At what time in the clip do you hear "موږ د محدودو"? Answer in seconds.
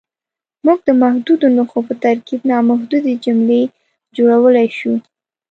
0.65-1.47